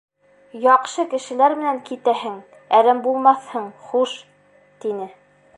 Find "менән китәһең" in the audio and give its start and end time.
1.59-2.41